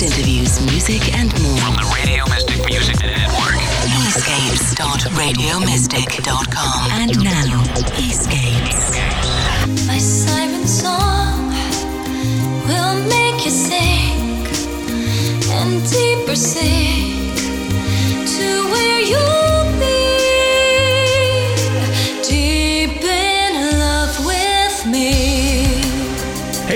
[0.00, 1.56] guest interviews, music, and more.
[1.58, 3.54] From the Radio Mystic Music Network.
[4.08, 6.90] Escapes.radiomystic.com.
[6.92, 7.62] And now,
[7.98, 8.96] Escapes.
[9.86, 11.52] My siren song
[12.66, 14.48] will make you sink
[15.50, 17.36] and deeper sink
[18.36, 19.39] to where you'll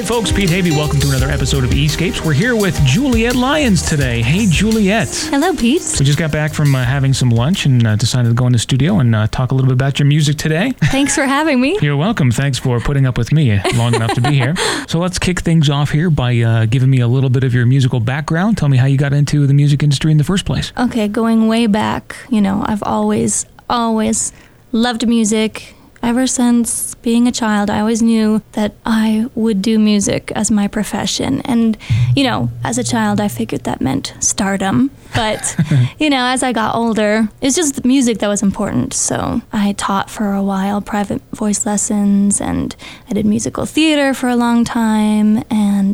[0.05, 2.23] Hey folks, Pete Havey, welcome to another episode of Escapes.
[2.23, 4.21] We're here with Juliet Lyons today.
[4.21, 5.09] Hey Juliet.
[5.31, 5.81] Hello, Pete.
[5.99, 8.53] We just got back from uh, having some lunch and uh, decided to go in
[8.53, 10.73] the studio and uh, talk a little bit about your music today.
[10.73, 11.79] Thanks for having me.
[11.81, 12.31] You're welcome.
[12.31, 14.55] Thanks for putting up with me long enough to be here.
[14.89, 17.65] So let's kick things off here by uh, giving me a little bit of your
[17.65, 18.59] musical background.
[18.59, 20.73] Tell me how you got into the music industry in the first place.
[20.77, 24.35] Okay, going way back, you know, I've always, always
[24.71, 25.74] loved music.
[26.05, 30.69] Ever since being a child, I always knew that I would do music as my
[30.69, 31.41] profession.
[31.47, 31.79] And,
[32.15, 34.91] you know, as a child, I figured that meant stardom.
[35.15, 35.57] But,
[35.99, 38.93] you know, as I got older, it's just music that was important.
[38.93, 42.77] So I taught for a while private voice lessons and
[43.09, 45.43] I did musical theater for a long time.
[45.51, 45.94] And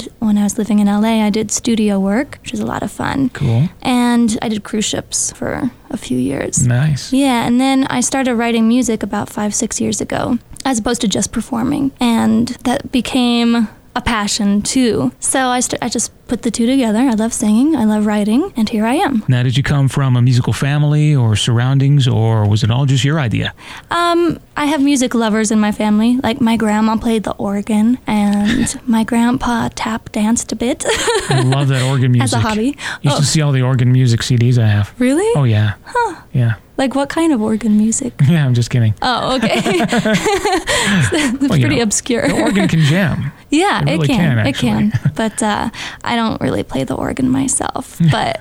[0.50, 3.28] was living in LA, I did studio work, which was a lot of fun.
[3.30, 3.68] Cool.
[3.82, 6.66] And I did cruise ships for a few years.
[6.66, 7.12] Nice.
[7.12, 11.08] Yeah, and then I started writing music about five, six years ago, as opposed to
[11.08, 11.92] just performing.
[12.00, 13.68] And that became
[14.00, 15.12] a passion too.
[15.20, 16.98] So I, st- I just put the two together.
[16.98, 19.24] I love singing, I love writing, and here I am.
[19.28, 23.04] Now, did you come from a musical family or surroundings, or was it all just
[23.04, 23.52] your idea?
[23.90, 26.18] Um, I have music lovers in my family.
[26.18, 30.84] Like my grandma played the organ, and my grandpa tap danced a bit
[31.28, 32.24] I love that organ music.
[32.24, 32.76] as a hobby.
[33.02, 34.94] You Oh, should see all the organ music CDs I have.
[34.98, 35.28] really?
[35.36, 35.74] Oh, yeah.
[35.84, 36.22] Huh.
[36.32, 36.54] Yeah.
[36.80, 38.14] Like what kind of organ music?
[38.30, 38.94] Yeah, I'm just kidding.
[39.02, 39.52] Oh, okay.
[39.62, 42.26] it's Well, pretty know, obscure.
[42.26, 43.32] The organ can jam.
[43.50, 44.36] Yeah, It it, can.
[44.36, 44.92] can, it can.
[45.14, 45.68] But uh,
[46.04, 47.98] I don't really play the organ myself.
[48.10, 48.40] but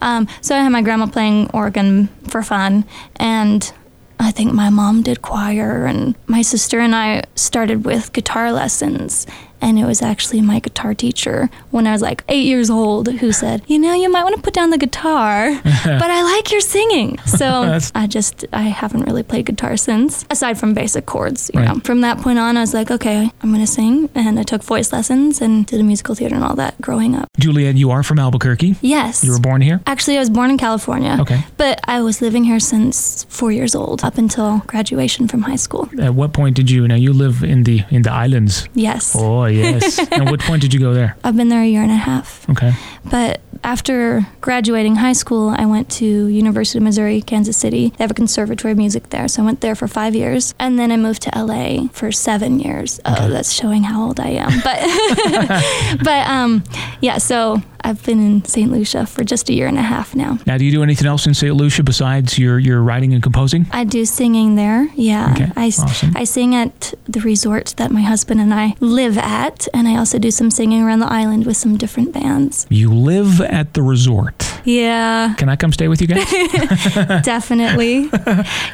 [0.00, 2.84] um, so I had my grandma playing organ for fun,
[3.16, 3.72] and
[4.20, 9.26] I think my mom did choir, and my sister and I started with guitar lessons.
[9.62, 13.32] And it was actually my guitar teacher when I was like eight years old who
[13.32, 16.60] said, You know, you might want to put down the guitar, but I like your
[16.60, 17.18] singing.
[17.26, 21.50] So I just, I haven't really played guitar since, aside from basic chords.
[21.54, 21.68] You Right.
[21.74, 24.62] know, from that point on, I was like, okay, I'm gonna sing, and I took
[24.64, 27.28] voice lessons and did a musical theater and all that growing up.
[27.38, 28.74] Juliet, you are from Albuquerque.
[28.80, 29.22] Yes.
[29.24, 29.80] You were born here?
[29.86, 31.16] Actually, I was born in California.
[31.20, 31.40] Okay.
[31.56, 35.88] But I was living here since four years old, up until graduation from high school.
[36.00, 38.68] At what point did you, now you live in the in the islands.
[38.74, 39.14] Yes.
[39.16, 39.98] Oh, yes.
[40.12, 41.16] and what point did you go there?
[41.24, 42.48] I've been there a year and a half.
[42.50, 42.72] Okay.
[43.04, 47.90] But after graduating high school, I went to University of Missouri, Kansas City.
[47.90, 50.78] They have a conservatory of music there, so I went there for five years, and
[50.78, 53.00] then I moved to LA for seven years.
[53.04, 54.60] Oh, that's showing how old I am.
[54.62, 56.64] But but um,
[57.00, 57.18] yeah.
[57.18, 58.70] So I've been in St.
[58.70, 60.38] Lucia for just a year and a half now.
[60.46, 61.54] Now, do you do anything else in St.
[61.54, 63.66] Lucia besides your, your writing and composing?
[63.72, 64.88] I do singing there.
[64.94, 66.12] Yeah, Okay, I, awesome.
[66.16, 70.18] I sing at the resort that my husband and I live at, and I also
[70.18, 72.66] do some singing around the island with some different bands.
[72.70, 74.48] You live at the resort.
[74.64, 75.34] Yeah.
[75.38, 76.30] Can I come stay with you guys?
[77.24, 78.08] Definitely.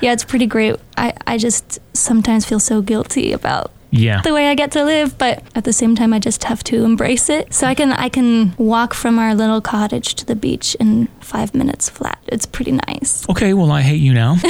[0.00, 0.76] yeah, it's pretty great.
[0.96, 4.20] I, I just sometimes feel so guilty about yeah.
[4.22, 6.84] the way I get to live, but at the same time I just have to
[6.84, 7.52] embrace it.
[7.54, 11.54] So I can I can walk from our little cottage to the beach in 5
[11.54, 12.18] minutes flat.
[12.26, 13.28] It's pretty nice.
[13.28, 14.36] Okay, well, I hate you now.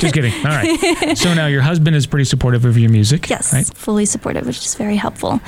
[0.00, 0.32] Just kidding.
[0.44, 1.16] All right.
[1.16, 3.28] So now your husband is pretty supportive of your music.
[3.28, 3.66] Yes, Right?
[3.66, 5.40] fully supportive, which is very helpful.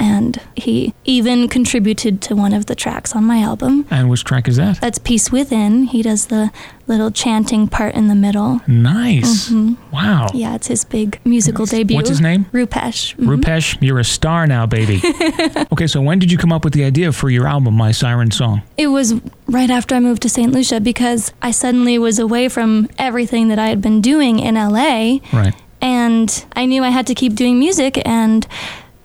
[0.00, 3.86] And he even contributed to one of the tracks on my album.
[3.90, 4.80] And which track is that?
[4.80, 5.84] That's Peace Within.
[5.84, 6.50] He does the
[6.86, 8.60] little chanting part in the middle.
[8.66, 9.50] Nice.
[9.50, 10.26] Wow.
[10.28, 10.36] Mm-hmm.
[10.38, 11.96] Yeah, it's his big musical debut.
[11.96, 12.46] What's his name?
[12.46, 13.14] Rupesh.
[13.16, 13.26] Mhm.
[13.36, 15.00] Rupesh, you're a star now, baby.
[15.72, 18.30] okay, so when did you come up with the idea for your album, My Siren
[18.30, 18.62] Song?
[18.78, 19.14] It was
[19.48, 20.50] right after I moved to St.
[20.50, 25.18] Lucia because I suddenly was away from everything that I had been doing in LA
[25.32, 25.54] Right.
[25.82, 28.46] and I knew I had to keep doing music and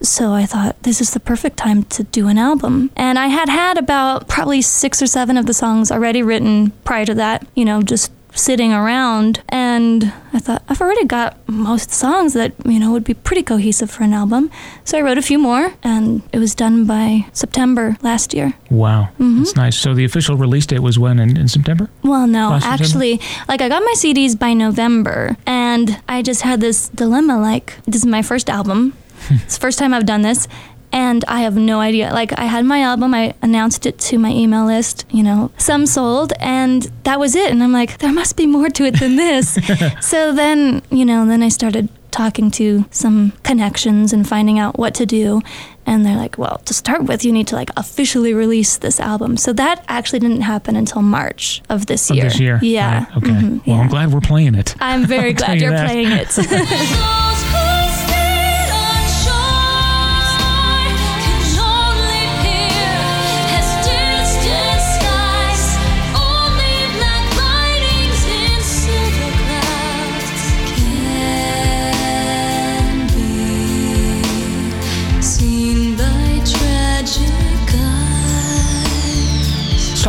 [0.06, 2.92] so I thought this is the perfect time to do an album.
[2.96, 7.06] And I had had about probably 6 or 7 of the songs already written prior
[7.06, 12.34] to that, you know, just sitting around and I thought I've already got most songs
[12.34, 14.52] that, you know, would be pretty cohesive for an album.
[14.84, 18.54] So I wrote a few more and it was done by September last year.
[18.70, 19.10] Wow.
[19.14, 19.38] Mm-hmm.
[19.40, 19.78] That's nice.
[19.78, 21.20] So the official release date was when?
[21.20, 21.90] In, in September?
[22.04, 22.84] Well, no, Last September?
[22.84, 27.40] actually, like I got my CDs by November, and I just had this dilemma.
[27.40, 28.94] Like, this is my first album.
[29.30, 30.48] It's the first time I've done this,
[30.92, 32.12] and I have no idea.
[32.14, 35.06] Like, I had my album, I announced it to my email list.
[35.12, 37.52] You know, some sold, and that was it.
[37.52, 39.58] And I'm like, there must be more to it than this.
[40.02, 44.96] so then, you know, then I started talking to some connections and finding out what
[44.96, 45.42] to do.
[45.86, 49.36] And they're like, well, to start with, you need to like officially release this album.
[49.36, 52.26] So that actually didn't happen until March of this Of year.
[52.26, 52.60] this year.
[52.62, 53.04] Yeah.
[53.06, 53.30] Right, Okay.
[53.32, 53.82] Mhm, Well, yeah.
[53.82, 54.76] I'm glad we're playing it.
[54.80, 55.86] I'm very glad you you're that.
[55.88, 56.30] playing it.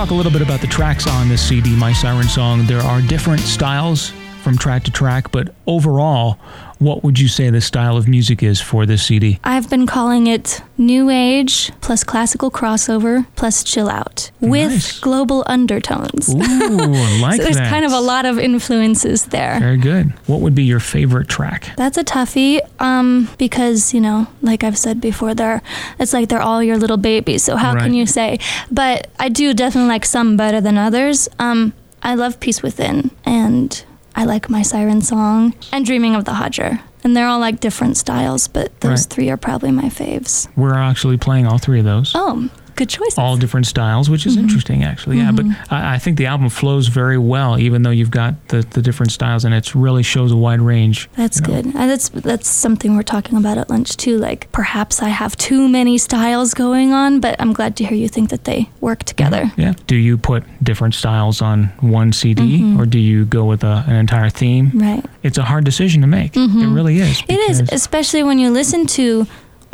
[0.06, 2.64] talk a little bit about the tracks on this CD, My Siren Song.
[2.66, 4.10] There are different styles
[4.40, 6.38] from track to track, but overall,
[6.78, 9.38] what would you say the style of music is for this CD?
[9.44, 15.00] I've been calling it New Age plus classical crossover plus chill out with Nice.
[15.00, 16.28] global undertones.
[16.34, 17.70] Ooh, I like so there's that.
[17.70, 19.58] kind of a lot of influences there.
[19.58, 20.12] Very good.
[20.26, 21.70] What would be your favorite track?
[21.76, 25.62] That's a toughie, um, because you know, like I've said before, they're
[25.98, 27.42] it's like they're all your little babies.
[27.42, 27.82] So how Right.
[27.84, 28.38] can you say?
[28.70, 31.28] But I do definitely like some better than others.
[31.38, 31.72] Um,
[32.02, 33.82] I love Peace Within, and
[34.18, 37.96] I like My Siren Song and Dreaming of the Hodger, and they're all like different
[37.98, 38.48] styles.
[38.48, 39.10] But those Right.
[39.10, 40.48] three are probably my faves.
[40.56, 42.12] We're actually playing all three of those.
[42.14, 43.16] Oh, good choice.
[43.18, 44.44] All different styles, which is Mm-hmm.
[44.44, 45.16] interesting, actually.
[45.18, 48.60] Yeah, but I, I think the album flows very well, even though you've got the,
[48.70, 51.08] the different styles, and it really shows a wide range.
[51.16, 51.46] That's know.
[51.62, 51.72] good.
[51.72, 54.18] That's that's something we're talking about at lunch too.
[54.18, 58.08] Like perhaps I have too many styles going on, but I'm glad to hear you
[58.08, 59.50] think that they work together.
[59.56, 59.72] Yeah.
[59.86, 62.80] Do you put different styles on one CD, Mm-hmm.
[62.80, 64.70] or do you go with a, an entire theme?
[64.74, 65.04] Right.
[65.22, 66.36] It's a hard decision to make.
[66.36, 67.22] It really is.
[67.28, 69.26] It is, especially when you listen to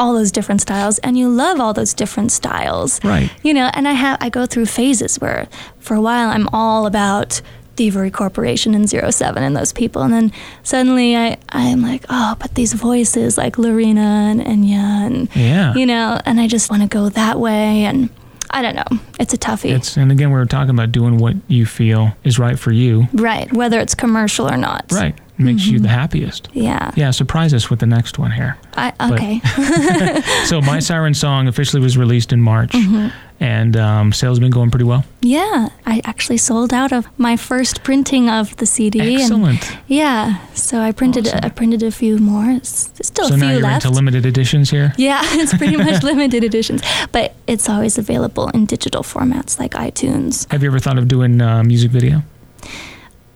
[0.03, 2.99] all those different styles and you love all those different styles.
[3.05, 3.31] Right.
[3.45, 5.47] You know, and I have I go through phases where
[5.79, 7.41] for a while I'm all about
[7.77, 10.33] Thievery Corporation and Zero Seven and those people and then
[10.65, 13.99] suddenly I, I'm like, oh, but these voices like Loreena
[14.33, 15.73] and Enya and Yeah.
[15.75, 18.11] you know, and I just want to go that way and
[18.51, 18.99] I don't know.
[19.21, 19.75] It's a toughie.
[19.77, 23.07] It's and again we were talking about doing what you feel is right for you.
[23.15, 24.85] right, whether it's commercial or not.
[24.93, 25.15] Right.
[25.45, 25.73] Makes Mm-hmm.
[25.75, 26.49] you the happiest.
[26.53, 26.91] Yeah.
[26.97, 28.57] Yeah, surprise us with the next one here.
[28.75, 29.41] I, But- okay.
[30.47, 33.09] So My Siren Song officially was released in March Mm-hmm.
[33.41, 35.05] and um, sales have been going pretty well.
[35.21, 39.01] Yeah, I actually sold out of my first printing of the CD.
[39.01, 39.77] And Excellent.
[39.89, 41.41] yeah, so I printed Awesome.
[41.43, 42.51] I printed a few more.
[42.51, 43.41] It's there's still a few left.
[43.41, 43.85] so now you're left.
[43.85, 44.93] into limited editions here.
[44.97, 50.51] yeah, it's pretty much limited editions, but it's always available in digital formats like iTunes.
[50.51, 52.23] Have you ever thought of doing uh, music video?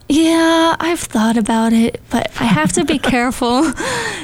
[0.08, 3.62] Yeah, I've thought about it, but I have to be careful.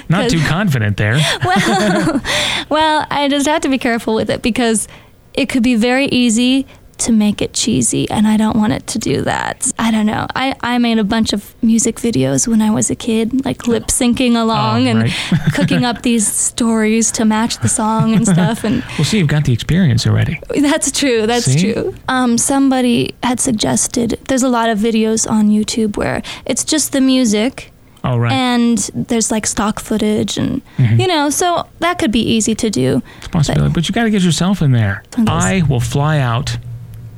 [0.09, 1.15] Not too confident there.
[1.45, 2.21] well,
[2.69, 4.87] well, I just have to be careful with it because
[5.35, 6.67] it could be very easy
[7.03, 9.71] to make it cheesy, and I don't want it to do that.
[9.79, 10.27] I don't know.
[10.35, 13.87] I, I made a bunch of music videos when I was a kid, like lip
[13.89, 15.13] syncing along Oh, and right.
[15.55, 18.65] cooking up these stories to match the song and stuff.
[18.65, 20.41] And Well, see, you've got the experience already.
[20.61, 21.27] that's true.
[21.27, 21.73] That's See?
[21.73, 21.95] true.
[22.09, 27.01] Um, somebody had suggested there's a lot of videos on YouTube where it's just the
[27.01, 27.71] music
[28.05, 28.33] Oh, right.
[28.33, 31.01] and there's like stock footage and Mm-hmm.
[31.01, 34.05] you know so that could be easy to do It's a possibility, but you got
[34.05, 35.05] to get yourself in there.
[35.15, 36.57] One of those- I will fly out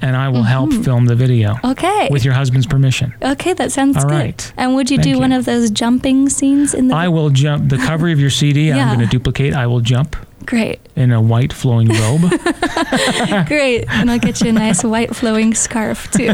[0.05, 1.73] and I will help film the video Mm-hmm.
[1.73, 3.15] okay with your husband's permission.
[3.23, 4.53] okay that sounds All good right.
[4.57, 7.69] and would you Thank do one of those jumping scenes in the I will jump
[7.71, 8.71] the cover of your CD.
[8.73, 9.55] I'm going to duplicate.
[9.55, 10.17] I will jump
[10.47, 12.21] great in a white flowing robe.
[13.47, 16.29] great and i'll get you a nice white flowing scarf too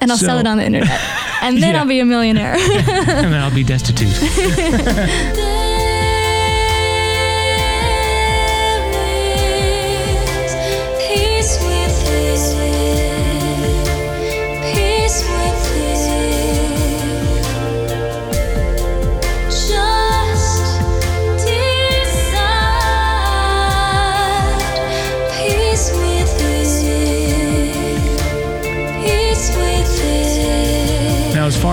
[0.00, 1.00] and i'll sell it on the internet
[1.42, 1.80] and then Yeah.
[1.80, 4.10] i'll be a millionaire and then I'll be destitute.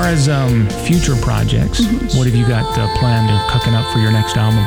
[0.02, 2.18] Far as um, future projects, Mm-hmm.
[2.18, 4.64] what have you got uh, planned or cooking up for your next album?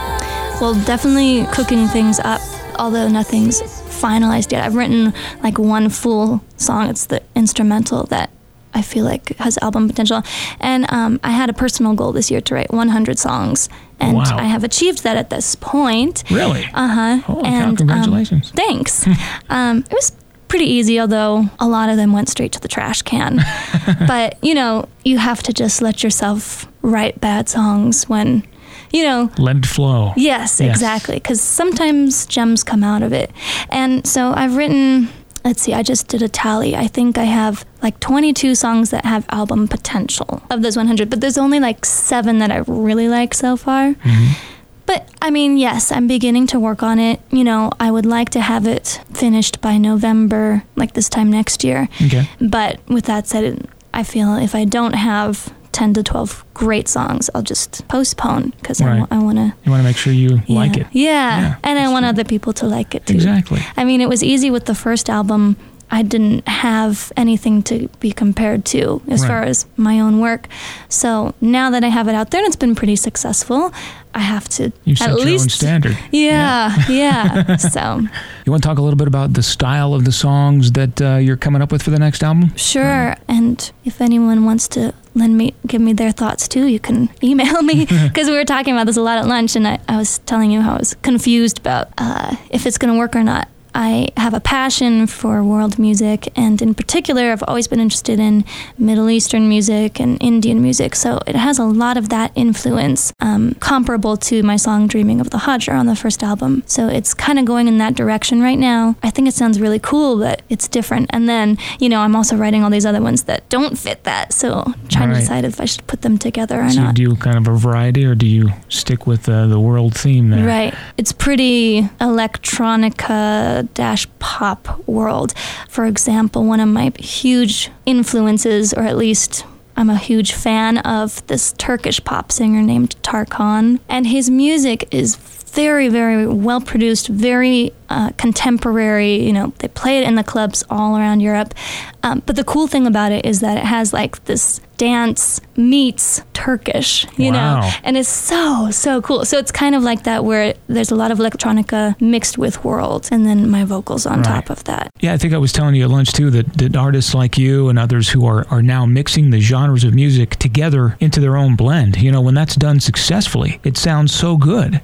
[0.61, 2.41] Well, definitely cooking things up,
[2.79, 3.61] although nothing's
[4.00, 4.62] finalized yet.
[4.64, 5.12] I've written
[5.43, 6.88] like one full song.
[6.88, 8.31] It's the instrumental that
[8.75, 10.23] I feel like has album potential.
[10.61, 13.69] And um, I had a personal goal this year to write 100 songs.
[13.99, 14.37] And Wow.
[14.38, 16.23] I have achieved that at this point.
[16.31, 16.64] Really?
[16.75, 17.17] Uh huh.
[17.26, 18.50] Holy cow, congratulations.
[18.53, 19.05] thanks.
[19.49, 20.12] um, it was
[20.55, 23.41] pretty easy, although a lot of them went straight to the trash can.
[24.07, 28.47] but, you know, you have to just let yourself write bad songs when,
[28.93, 30.13] you know, Let it flow.
[30.17, 30.71] Yes, Yes.
[30.77, 31.17] exactly.
[31.17, 33.33] Because sometimes gems come out of it.
[33.69, 35.09] And so I've written
[35.45, 36.75] let's see, I just did a tally.
[36.77, 41.21] I think I have like 22 songs that have album potential of those 100, but
[41.21, 43.89] there's only like seven that I really like so far.
[43.93, 44.54] Mm-hmm.
[44.87, 47.21] But I mean, yes, I'm beginning to work on it.
[47.31, 51.64] You know, I would like to have it finished by November, like this time next
[51.64, 51.88] year.
[52.05, 52.29] Okay.
[52.41, 57.31] But with that said, I feel if I don't have 10 to 12 great songs,
[57.35, 59.07] I'll just postpone because Right.
[59.11, 59.55] I, want to.
[59.64, 60.87] You want to make sure you like it.
[60.93, 61.41] Yeah.
[61.41, 62.11] Yeah, and I want true.
[62.11, 63.14] other people to like it too.
[63.14, 63.61] Exactly.
[63.76, 65.57] I mean, it was easy with the first album.
[65.91, 69.29] I didn't have anything to be compared to as Right.
[69.29, 70.49] far as my own work.
[70.88, 73.73] So now that I have it out there and it's been pretty successful,
[74.14, 75.99] I have to You set at your least own standard.
[76.12, 77.57] Yeah, yeah.
[77.75, 78.00] so
[78.45, 81.17] You want to talk a little bit about the style of the songs that uh,
[81.17, 82.53] you're coming up with for the next album?
[82.57, 83.14] sure.
[83.29, 87.62] And if anyone wants to lend me, give me their thoughts too, you can email
[87.62, 90.19] me because we were talking about this a lot at lunch, and I, I was
[90.21, 93.49] telling you how I was confused about uh, if it's going to work or not.
[93.75, 98.45] I have a passion for world music, and in particular, I've always been interested in
[98.78, 100.95] Middle Eastern music and Indian music.
[100.95, 105.31] So it has a lot of that influence, um, comparable to my song "Dreaming of
[105.31, 106.62] the Hajra" on the first album.
[106.66, 108.95] So it's kind of going in that direction right now.
[109.02, 111.07] I think it sounds really cool, but it's different.
[111.11, 114.33] And then, you know, I'm also writing all these other ones that don't fit that.
[114.33, 115.14] So trying Right.
[115.16, 116.73] to decide if I should put them together or not.
[116.73, 116.95] So you not.
[116.95, 120.47] do kind of a variety, or do you stick with uh, the world theme there?
[120.47, 120.75] Right.
[120.97, 125.35] It's pretty electronica dash pop world.
[125.68, 129.44] For example, one of my huge influences, or at least
[129.76, 135.16] I'm a huge fan of this Turkish pop singer named Tarkan, and his music is
[135.16, 139.17] very, very well produced, very uh, contemporary.
[139.26, 141.55] You know, they play it in the clubs all around Europe.
[142.03, 146.21] Um, but the cool thing about it is that it has like this dance meets
[146.33, 147.61] Turkish, you Wow.
[147.61, 149.25] know, and it's so so cool.
[149.25, 153.09] So it's kind of like that where there's a lot of electronica mixed with world,
[153.12, 154.25] and then my vocals on Right.
[154.26, 154.91] top of that.
[155.00, 157.69] Yeah, I think I was telling you at lunch too that, that artists like you
[157.69, 161.55] and others who are, are now mixing the genres of music together into their own
[161.55, 161.97] blend.
[162.03, 164.81] You know, when that's done successfully, it sounds so good.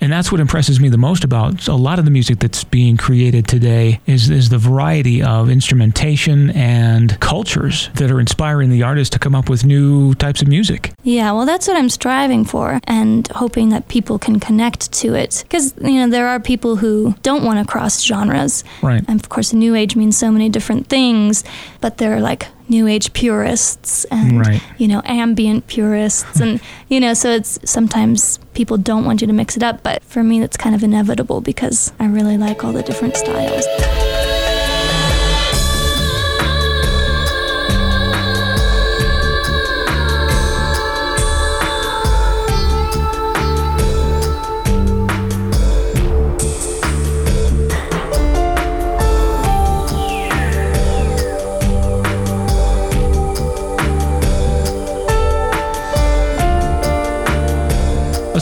[0.00, 2.96] And that's what impresses me the most about a lot of the music that's being
[2.96, 9.10] created today is, is the variety of instrumentation and cultures that are inspiring the artists
[9.12, 10.92] to come up with new types of music.
[11.02, 15.44] Yeah, well, that's what I'm striving for, and hoping that people can connect to it.
[15.46, 19.04] Because you know there are people who don't want to cross genres, Right.
[19.08, 21.44] and of course, new age means so many different things.
[21.80, 24.62] But they're like new age purists and Right.
[24.78, 29.32] you know ambient purists, and you know so it's sometimes people don't want you to
[29.32, 29.82] mix it up.
[29.82, 33.66] But for me, it's kind of inevitable because I really like all the different styles.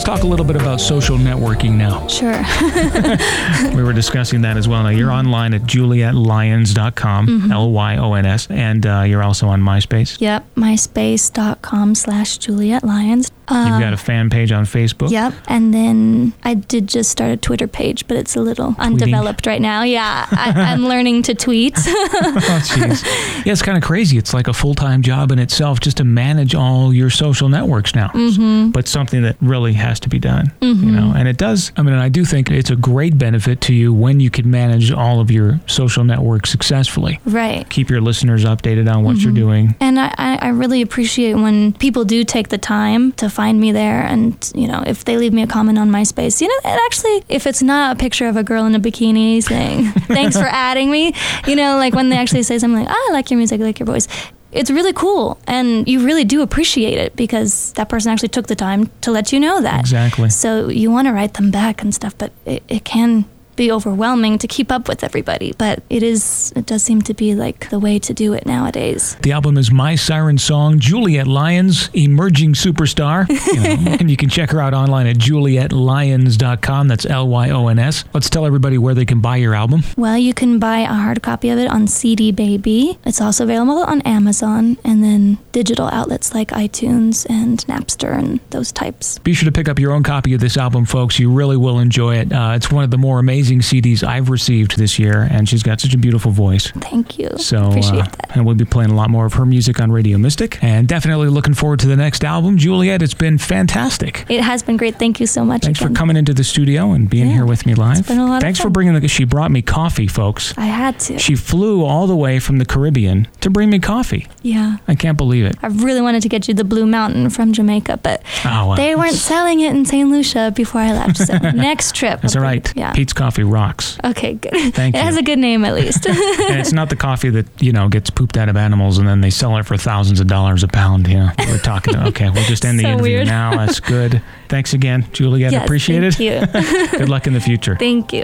[0.09, 2.07] Talk a little bit about social networking now.
[2.07, 2.31] Sure.
[3.75, 4.81] we were discussing that as well.
[4.81, 9.61] Now, you're online at julietlyons.com, L Y O N S, and uh, you're also on
[9.61, 10.19] MySpace.
[10.19, 10.47] yep.
[10.55, 13.29] MySpace.com slash Juliet Lyons.
[13.51, 15.09] You've got a fan page on Facebook.
[15.09, 15.33] Yep.
[15.47, 19.61] And then I did just start a Twitter page, but it's a little undeveloped right
[19.61, 19.81] now.
[19.81, 20.27] Yeah.
[20.29, 21.73] I, I'm learning to tweet.
[21.77, 23.03] Oh, jeez.
[23.45, 24.17] yeah, it's kind of crazy.
[24.17, 27.95] It's like a full time job in itself just to manage all your social networks
[27.95, 28.09] now.
[28.09, 28.69] Mm-hmm.
[28.69, 30.95] But something that really has to be done, you mm-hmm.
[30.95, 31.13] know.
[31.15, 31.71] And it does.
[31.77, 34.91] I mean, I do think it's a great benefit to you when you can manage
[34.91, 37.19] all of your social networks successfully.
[37.25, 37.69] right.
[37.69, 39.35] Keep your listeners updated on what you're mm-hmm.
[39.35, 39.75] doing.
[39.79, 43.71] And I, I I really appreciate when people do take the time to find me
[43.71, 44.01] there.
[44.01, 47.23] And, you know, if they leave me a comment on MySpace, you know, and actually,
[47.29, 50.89] if it's not a picture of a girl in a bikini saying, thanks for adding
[50.89, 51.13] me,
[51.45, 53.63] you know, like when they actually say something like, oh, I like your music, I
[53.63, 54.07] like your voice.
[54.51, 55.37] It's really cool.
[55.47, 59.31] And you really do appreciate it because that person actually took the time to let
[59.31, 59.81] you know that.
[59.81, 60.29] Exactly.
[60.29, 63.25] So you want to write them back and stuff, but it, it can
[63.59, 65.53] be overwhelming to keep up with everybody.
[65.57, 69.17] But it is, it does seem to be like the way to do it nowadays.
[69.21, 73.27] The album is My Siren Song, Juliet Lyons, emerging superstar.
[73.49, 76.87] You know, and you can check her out online at julietlyons.com.
[76.87, 78.03] That's L Y O N S.
[78.13, 79.81] Let's tell everybody where they can buy your album.
[79.97, 82.99] Well, you can buy a hard copy of it on CD Baby.
[83.05, 88.71] It's also available on Amazon and then digital outlets like iTunes and Napster and those
[88.71, 89.17] types.
[89.19, 91.17] Be sure to pick up your own copy of this album, folks.
[91.17, 92.31] You really will enjoy it.
[92.31, 95.63] Uh, it's one of the more amazing amazing CDs I've received this year, and she's
[95.63, 96.71] got such a beautiful voice.
[96.71, 97.29] Thank you.
[97.37, 98.35] So, appreciate uh, that.
[98.35, 101.29] and we'll be playing a lot more of her music on Radio Mystic, and definitely
[101.29, 102.57] looking forward to the next album.
[102.57, 104.25] Juliet, it's been fantastic.
[104.29, 104.97] It has been great.
[104.99, 105.63] Thank you so much.
[105.63, 105.93] Thanks again.
[105.93, 108.07] for coming into the studio and being Yeah, here with me live.
[108.07, 109.07] been a lot of Thanks for bringing the.
[109.07, 110.53] She brought me coffee, folks.
[110.57, 111.17] I had to.
[111.17, 114.27] She flew all the way from the Caribbean to bring me coffee.
[114.43, 114.77] yeah.
[114.87, 115.55] I can't believe it.
[115.61, 118.75] I really wanted to get you the Blue Mountain from Jamaica, but Oh, well.
[118.75, 120.09] they weren't selling it in St.
[120.09, 121.17] Lucia before I left.
[121.17, 122.21] So next trip.
[122.21, 122.71] That's all right.
[122.75, 122.91] Yeah.
[122.93, 123.97] Peet's Coffee rocks.
[124.03, 124.73] Okay, good.
[124.73, 124.99] Thank you.
[124.99, 125.05] it you.
[125.05, 126.05] has a good name at least.
[126.07, 129.21] and it's not the coffee that, you know, gets pooped out of animals and then
[129.21, 131.07] they sell it for thousands of dollars a pound.
[131.07, 131.95] You know, we're talking.
[131.95, 133.27] Okay, we'll just end the interview weird.
[133.27, 133.55] now.
[133.65, 134.21] That's good.
[134.47, 135.51] Thanks again, Juliet.
[135.51, 136.91] yes, Appreciate thank it.
[136.91, 136.97] you.
[136.99, 137.75] Good luck in the future.
[137.77, 138.23] thank you.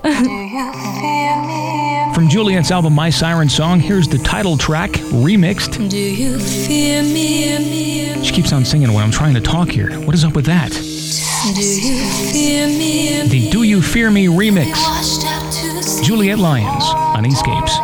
[2.14, 5.90] From Juliet's album My Siren Song, here's the title track remixed.
[5.90, 8.24] Do you fear me?
[8.24, 9.92] She keeps on singing when I'm trying to talk here.
[10.06, 10.72] What is up with that?
[11.54, 14.72] The Do You Fear Me remix.
[14.72, 16.04] Washed out to sea.
[16.04, 16.84] Juliet Lyons
[17.16, 17.78] on Escapes.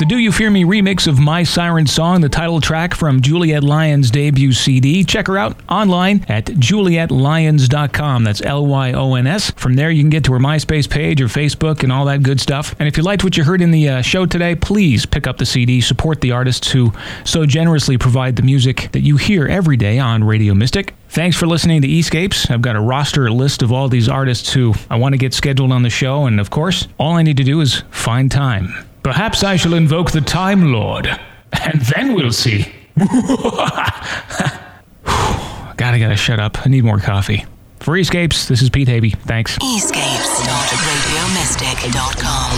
[0.00, 3.62] The Do You Fear Me remix of My Siren Song, the title track from Juliet
[3.62, 5.04] Lyons' debut CD.
[5.04, 8.24] Check her out online at julietlyons.com.
[8.24, 9.50] That's L Y O N S.
[9.50, 12.40] From there, you can get to her MySpace page or Facebook and all that good
[12.40, 12.74] stuff.
[12.78, 15.36] And if you liked what you heard in the uh, show today, please pick up
[15.36, 19.76] the CD, support the artists who so generously provide the music that you hear every
[19.76, 20.94] day on Radio Mystic.
[21.10, 22.50] Thanks for listening to Escapes.
[22.50, 25.72] I've got a roster list of all these artists who I want to get scheduled
[25.72, 28.89] on the show, and of course, all I need to do is find time.
[29.02, 31.06] Perhaps I shall invoke the Time Lord,
[31.52, 32.66] and then we'll see.
[35.76, 36.66] gotta, gotta shut up.
[36.66, 37.46] I need more coffee.
[37.80, 39.16] For Escapes, this is Pete Havey.
[39.20, 39.56] Thanks.
[39.56, 42.49] Escapes.radiomystic.com.